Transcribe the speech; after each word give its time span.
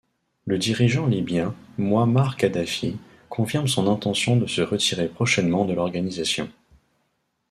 Le 0.47 0.57
dirigeant 0.57 1.05
libyen, 1.05 1.53
Mouammar 1.77 2.35
Kadhafi, 2.35 2.97
confirme 3.29 3.67
son 3.67 3.85
intention 3.87 4.35
de 4.35 4.47
se 4.47 4.61
retirer 4.63 5.07
prochainement 5.07 5.63
de 5.63 5.73
l’organisation. 5.75 6.49